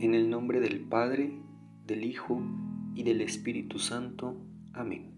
[0.00, 1.40] En el nombre del Padre,
[1.84, 2.40] del Hijo
[2.94, 4.36] y del Espíritu Santo.
[4.72, 5.10] Amén.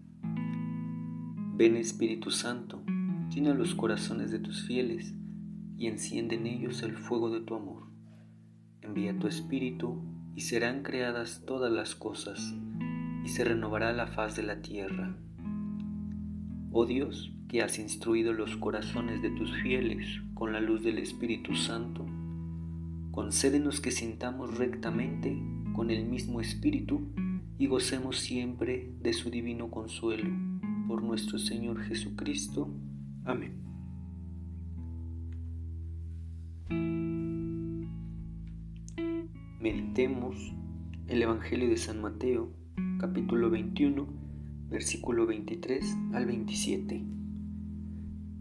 [1.55, 2.81] Ven Espíritu Santo,
[3.29, 5.13] llena los corazones de tus fieles
[5.77, 7.83] y enciende en ellos el fuego de tu amor.
[8.81, 10.01] Envía tu Espíritu
[10.35, 12.55] y serán creadas todas las cosas
[13.23, 15.15] y se renovará la faz de la tierra.
[16.71, 21.53] Oh Dios, que has instruido los corazones de tus fieles con la luz del Espíritu
[21.53, 22.07] Santo,
[23.11, 25.37] concédenos que sintamos rectamente
[25.73, 27.01] con el mismo Espíritu
[27.57, 30.29] y gocemos siempre de su divino consuelo.
[30.87, 32.69] Por nuestro Señor Jesucristo.
[33.25, 33.61] Amén.
[39.61, 40.53] Meditemos
[41.07, 42.51] el Evangelio de San Mateo,
[42.97, 44.07] capítulo 21,
[44.69, 47.03] versículo 23 al 27.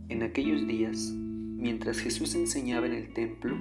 [0.08, 3.56] En aquellos días, mientras Jesús enseñaba en el templo,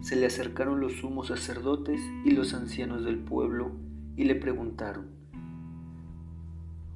[0.00, 3.72] se le acercaron los sumos sacerdotes y los ancianos del pueblo
[4.16, 5.06] y le preguntaron,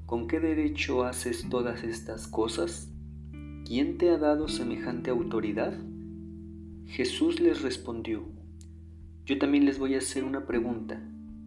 [0.07, 2.91] ¿con qué derecho haces todas estas cosas?
[3.67, 5.79] ¿Quién te ha dado semejante autoridad?
[6.87, 8.25] Jesús les respondió,
[9.27, 11.01] yo también les voy a hacer una pregunta,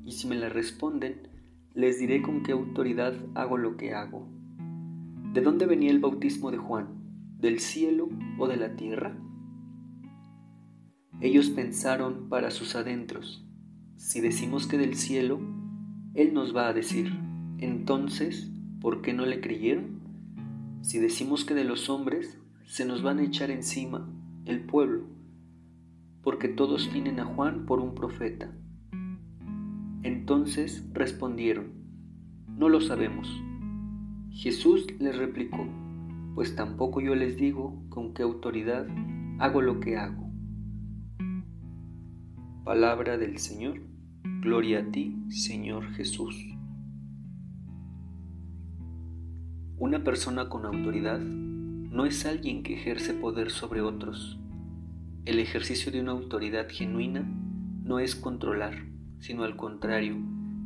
[0.03, 1.27] y si me la responden,
[1.75, 4.27] les diré con qué autoridad hago lo que hago.
[5.33, 6.88] ¿De dónde venía el bautismo de Juan?
[7.39, 9.16] ¿Del cielo o de la tierra?
[11.19, 13.43] Ellos pensaron para sus adentros,
[13.95, 15.39] si decimos que del cielo,
[16.13, 17.11] Él nos va a decir,
[17.57, 19.99] entonces, ¿por qué no le creyeron?
[20.81, 24.07] Si decimos que de los hombres, se nos van a echar encima
[24.45, 25.07] el pueblo,
[26.21, 28.52] porque todos tienen a Juan por un profeta.
[30.03, 31.71] Entonces respondieron,
[32.47, 33.27] no lo sabemos.
[34.29, 35.67] Jesús les replicó,
[36.35, 38.87] pues tampoco yo les digo con qué autoridad
[39.39, 40.27] hago lo que hago.
[42.67, 43.79] Palabra del Señor.
[44.41, 46.36] Gloria a ti, Señor Jesús.
[49.77, 54.37] Una persona con autoridad no es alguien que ejerce poder sobre otros.
[55.23, 57.21] El ejercicio de una autoridad genuina
[57.86, 58.73] no es controlar,
[59.19, 60.17] sino al contrario,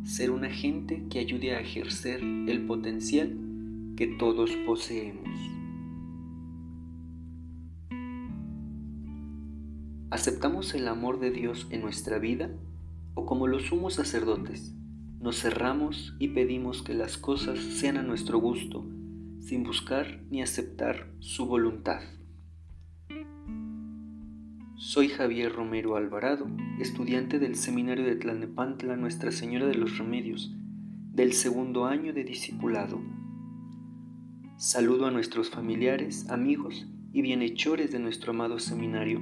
[0.03, 3.37] ser un agente que ayude a ejercer el potencial
[3.95, 5.50] que todos poseemos.
[10.11, 12.49] ¿Aceptamos el amor de Dios en nuestra vida
[13.13, 14.75] o como los sumos sacerdotes
[15.21, 18.85] nos cerramos y pedimos que las cosas sean a nuestro gusto
[19.39, 22.01] sin buscar ni aceptar su voluntad?
[24.75, 26.45] Soy Javier Romero Alvarado,
[26.81, 30.53] estudiante del Seminario de Tlalnepantla Nuestra Señora de los Remedios,
[31.13, 33.01] del segundo año de discipulado.
[34.57, 39.21] Saludo a nuestros familiares, amigos y bienhechores de nuestro amado seminario